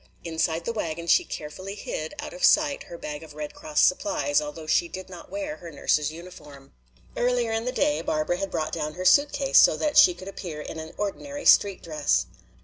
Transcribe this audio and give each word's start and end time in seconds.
Inside 0.23 0.65
the 0.65 0.73
wagon 0.73 1.05
she 1.05 1.23
carefully 1.23 1.75
hid 1.75 2.15
out 2.17 2.33
of 2.33 2.43
sight 2.43 2.81
her 2.85 2.97
bag 2.97 3.21
of 3.21 3.35
Red 3.35 3.53
Cross 3.53 3.81
supplies, 3.81 4.41
although 4.41 4.65
she 4.65 4.87
did 4.87 5.09
not 5.09 5.29
wear 5.29 5.57
her 5.57 5.69
nurse's 5.69 6.11
uniform. 6.11 6.73
Earlier 7.15 7.51
in 7.51 7.65
the 7.65 7.71
day 7.71 8.01
Barbara 8.01 8.37
had 8.37 8.49
brought 8.49 8.73
down 8.73 8.95
her 8.95 9.05
suitcase, 9.05 9.59
so 9.59 9.77
that 9.77 9.99
she 9.99 10.15
could 10.15 10.27
appear 10.27 10.59
in 10.59 10.79
an 10.79 10.93
ordinary 10.97 11.45
street 11.45 11.83
dress. 11.83 12.25